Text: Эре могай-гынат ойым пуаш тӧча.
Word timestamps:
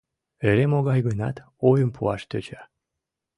Эре 0.47 0.65
могай-гынат 0.71 1.37
ойым 1.67 1.89
пуаш 1.95 2.21
тӧча. 2.29 2.61